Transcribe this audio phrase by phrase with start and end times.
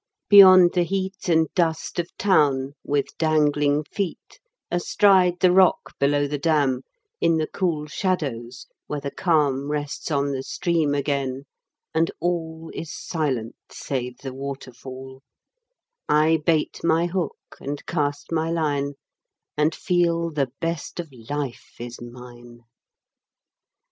[0.29, 4.39] Beyond the heat And dust of town, with dangling feet
[4.71, 6.81] Astride the rock below the dam,
[7.19, 11.43] In the cool shadows where the calm Rests on the stream again,
[11.93, 15.21] and all Is silent save the waterfall,
[16.09, 18.93] I bait my hook and cast my line,
[19.55, 22.61] And feel the best of life is mine.